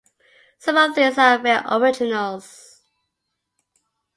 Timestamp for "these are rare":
0.95-1.63